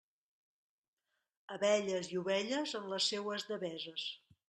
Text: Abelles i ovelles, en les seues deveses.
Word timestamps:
Abelles 1.57 2.09
i 2.15 2.19
ovelles, 2.25 2.77
en 2.83 2.91
les 2.97 3.15
seues 3.15 3.51
deveses. 3.55 4.13